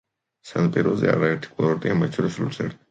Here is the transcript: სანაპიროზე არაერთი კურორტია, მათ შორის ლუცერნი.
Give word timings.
სანაპიროზე 0.51 1.11
არაერთი 1.13 1.53
კურორტია, 1.59 2.03
მათ 2.03 2.21
შორის 2.21 2.43
ლუცერნი. 2.45 2.79